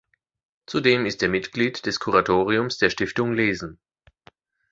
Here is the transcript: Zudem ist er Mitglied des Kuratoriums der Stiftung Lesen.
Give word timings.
Zudem 0.65 1.05
ist 1.05 1.21
er 1.21 1.29
Mitglied 1.29 1.85
des 1.85 1.99
Kuratoriums 1.99 2.79
der 2.79 2.89
Stiftung 2.89 3.33
Lesen. 3.33 3.79